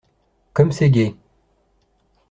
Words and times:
Comme 0.55 0.71
c'est 0.71 0.89
gai! 0.89 1.15